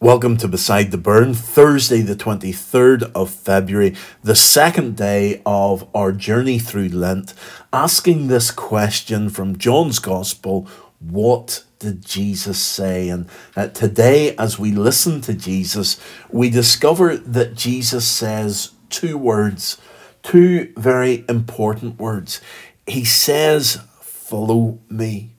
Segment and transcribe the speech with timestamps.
[0.00, 6.12] Welcome to Beside the Burn, Thursday, the 23rd of February, the second day of our
[6.12, 7.34] journey through Lent,
[7.72, 10.68] asking this question from John's Gospel
[11.00, 13.08] What did Jesus say?
[13.08, 19.78] And uh, today, as we listen to Jesus, we discover that Jesus says two words,
[20.22, 22.40] two very important words.
[22.86, 25.37] He says, Follow me.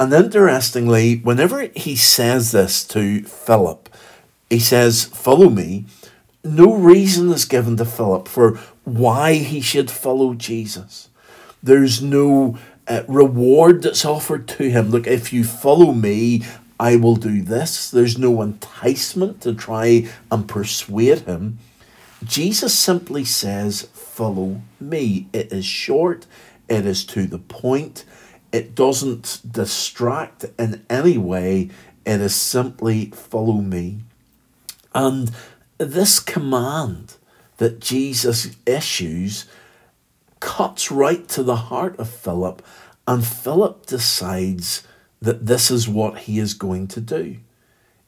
[0.00, 3.90] And interestingly, whenever he says this to Philip,
[4.48, 5.84] he says, Follow me.
[6.42, 11.10] No reason is given to Philip for why he should follow Jesus.
[11.62, 12.56] There's no
[12.88, 14.88] uh, reward that's offered to him.
[14.88, 16.44] Look, if you follow me,
[16.80, 17.90] I will do this.
[17.90, 21.58] There's no enticement to try and persuade him.
[22.24, 25.28] Jesus simply says, Follow me.
[25.34, 26.26] It is short,
[26.70, 28.06] it is to the point
[28.52, 31.70] it doesn't distract in any way.
[32.04, 34.00] It is simply follow me.
[34.94, 35.30] And
[35.78, 37.14] this command
[37.58, 39.46] that Jesus issues
[40.40, 42.62] cuts right to the heart of Philip,
[43.06, 44.86] and Philip decides
[45.20, 47.36] that this is what he is going to do.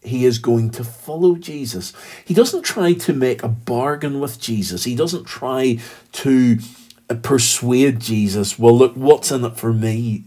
[0.03, 1.93] He is going to follow Jesus.
[2.25, 4.85] He doesn't try to make a bargain with Jesus.
[4.85, 5.79] He doesn't try
[6.13, 6.59] to
[7.23, 10.25] persuade Jesus, well, look, what's in it for me?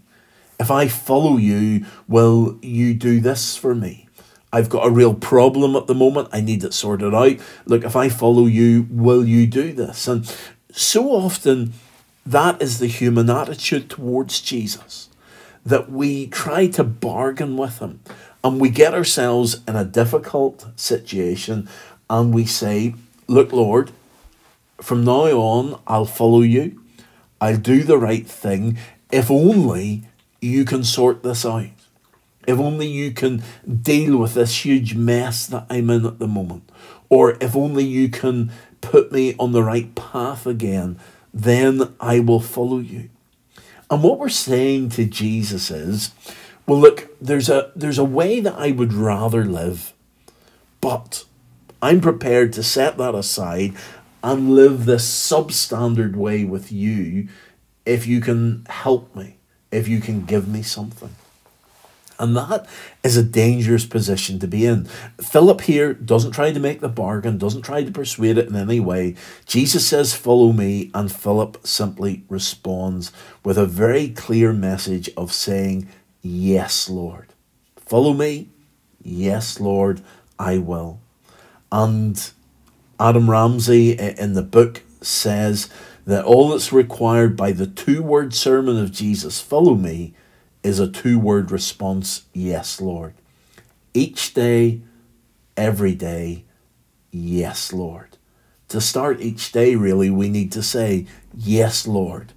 [0.59, 4.07] If I follow you, will you do this for me?
[4.53, 6.29] I've got a real problem at the moment.
[6.31, 7.37] I need it sorted out.
[7.65, 10.07] Look, if I follow you, will you do this?
[10.07, 10.33] And
[10.71, 11.73] so often,
[12.25, 15.09] that is the human attitude towards Jesus
[15.65, 17.99] that we try to bargain with him
[18.43, 21.67] and we get ourselves in a difficult situation
[22.09, 22.93] and we say,
[23.27, 23.91] Look, Lord,
[24.81, 26.81] from now on, I'll follow you.
[27.41, 28.77] I'll do the right thing
[29.11, 30.03] if only
[30.41, 31.67] you can sort this out.
[32.47, 33.43] If only you can
[33.81, 36.69] deal with this huge mess that I'm in at the moment.
[37.09, 40.99] Or if only you can put me on the right path again,
[41.33, 43.09] then I will follow you.
[43.89, 46.11] And what we're saying to Jesus is,
[46.65, 49.93] well, look, there's a there's a way that I would rather live,
[50.81, 51.25] but
[51.81, 53.75] I'm prepared to set that aside
[54.23, 57.27] and live this substandard way with you
[57.85, 59.37] if you can help me
[59.75, 61.15] if you can give me something.
[62.17, 62.65] And that
[63.03, 64.85] is a dangerous position to be in.
[65.19, 68.79] Philip here doesn't try to make the bargain, doesn't try to persuade it in any
[68.79, 69.15] way.
[69.45, 73.11] Jesus says, Follow me, and Philip simply responds
[73.43, 75.87] with a very clear message of saying,
[76.21, 77.33] Yes, Lord.
[77.75, 78.47] Follow me?
[79.03, 80.01] Yes, Lord,
[80.39, 80.99] I will.
[81.69, 82.31] And
[82.97, 85.69] Adam Ramsey in the book says
[86.05, 90.13] that all that's required by the two word sermon of Jesus, follow me,
[90.63, 93.13] is a two word response, yes, Lord.
[93.93, 94.81] Each day,
[95.57, 96.43] every day,
[97.11, 98.17] yes, Lord.
[98.69, 101.05] To start each day, really, we need to say,
[101.35, 102.33] yes, Lord.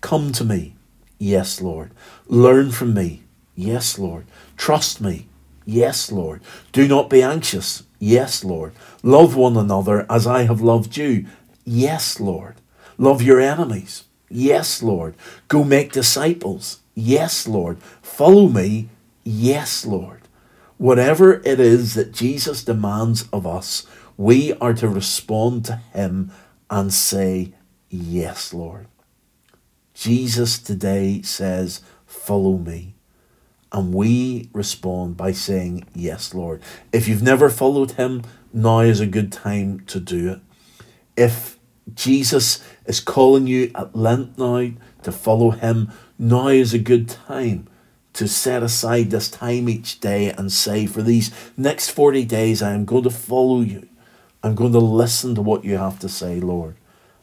[0.00, 0.76] Come to me,
[1.18, 1.92] yes, Lord.
[2.26, 3.22] Learn from me,
[3.54, 4.26] yes, Lord.
[4.56, 5.28] Trust me,
[5.64, 6.42] yes, Lord.
[6.72, 8.72] Do not be anxious, yes, Lord.
[9.02, 11.26] Love one another as I have loved you,
[11.64, 12.56] yes, Lord.
[12.98, 14.04] Love your enemies.
[14.28, 15.14] Yes, Lord.
[15.48, 16.80] Go make disciples.
[16.94, 17.78] Yes, Lord.
[18.02, 18.88] Follow me.
[19.22, 20.22] Yes, Lord.
[20.78, 23.86] Whatever it is that Jesus demands of us,
[24.16, 26.32] we are to respond to him
[26.70, 27.52] and say,
[27.88, 28.86] Yes, Lord.
[29.94, 32.94] Jesus today says, Follow me.
[33.72, 36.62] And we respond by saying, Yes, Lord.
[36.92, 40.40] If you've never followed him, now is a good time to do it.
[41.16, 41.55] If
[41.94, 44.70] Jesus is calling you at Lent now
[45.02, 45.92] to follow him.
[46.18, 47.68] Now is a good time
[48.14, 52.72] to set aside this time each day and say, for these next 40 days, I
[52.72, 53.88] am going to follow you.
[54.42, 56.76] I'm going to listen to what you have to say, Lord.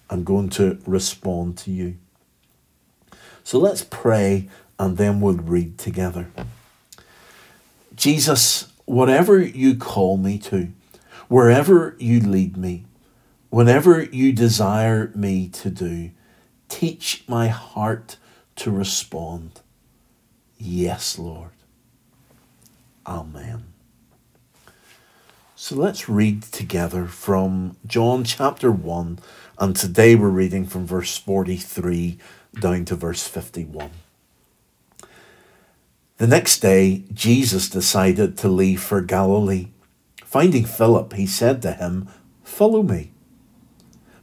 [0.10, 1.98] I'm going to respond to you.
[3.44, 6.30] So let's pray and then we'll read together.
[7.96, 10.70] Jesus, whatever you call me to,
[11.28, 12.86] wherever you lead me,
[13.54, 16.10] Whatever you desire me to do,
[16.70, 18.18] teach my heart
[18.56, 19.62] to respond.
[20.58, 21.52] Yes, Lord.
[23.06, 23.66] Amen.
[25.56, 29.20] So let's read together from John chapter 1,
[29.60, 32.18] and today we're reading from verse 43
[32.60, 33.92] down to verse 51.
[36.18, 39.68] The next day, Jesus decided to leave for Galilee.
[40.26, 42.08] Finding Philip, he said to him,
[42.44, 43.12] Follow me.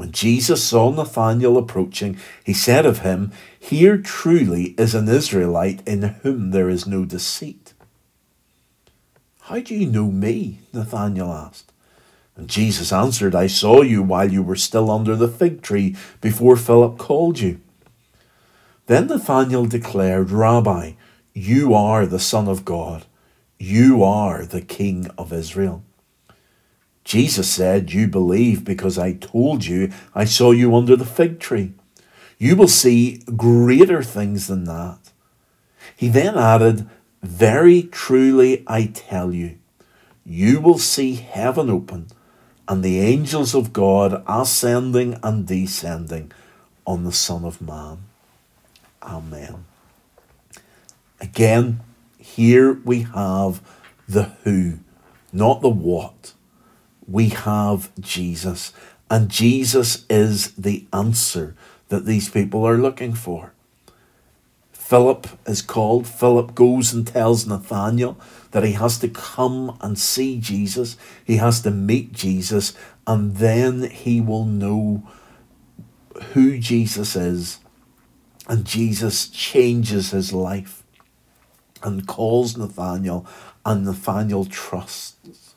[0.00, 6.00] When Jesus saw Nathanael approaching, he said of him, Here truly is an Israelite in
[6.22, 7.74] whom there is no deceit.
[9.42, 10.60] How do you know me?
[10.72, 11.70] Nathanael asked.
[12.34, 16.56] And Jesus answered, I saw you while you were still under the fig tree before
[16.56, 17.60] Philip called you.
[18.86, 20.92] Then Nathanael declared, Rabbi,
[21.34, 23.04] you are the Son of God.
[23.58, 25.82] You are the King of Israel.
[27.04, 31.72] Jesus said, You believe because I told you I saw you under the fig tree.
[32.38, 34.98] You will see greater things than that.
[35.96, 36.88] He then added,
[37.22, 39.58] Very truly I tell you,
[40.24, 42.08] you will see heaven open
[42.68, 46.30] and the angels of God ascending and descending
[46.86, 47.98] on the Son of Man.
[49.02, 49.64] Amen.
[51.20, 51.80] Again,
[52.18, 53.60] here we have
[54.08, 54.78] the who,
[55.32, 56.32] not the what.
[57.10, 58.72] We have Jesus,
[59.10, 61.56] and Jesus is the answer
[61.88, 63.52] that these people are looking for.
[64.72, 66.06] Philip is called.
[66.06, 68.16] Philip goes and tells Nathanael
[68.52, 70.96] that he has to come and see Jesus.
[71.24, 72.74] He has to meet Jesus,
[73.06, 75.08] and then he will know
[76.34, 77.58] who Jesus is.
[78.48, 80.84] And Jesus changes his life
[81.82, 83.26] and calls Nathanael,
[83.64, 85.49] and Nathanael trusts.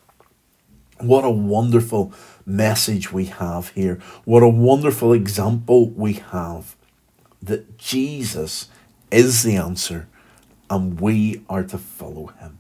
[1.04, 2.14] What a wonderful
[2.46, 4.00] message we have here.
[4.24, 6.78] What a wonderful example we have
[7.42, 8.70] that Jesus
[9.12, 10.08] is the answer
[10.70, 12.60] and we are to follow him.